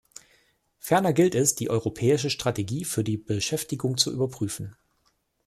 Ferner 0.79 1.13
gilt 1.13 1.35
es, 1.35 1.53
die 1.53 1.69
europäische 1.69 2.31
Strategie 2.31 2.85
für 2.85 3.03
die 3.03 3.17
Beschäftigung 3.17 3.97
zu 3.99 4.11
überprüfen. 4.11 4.75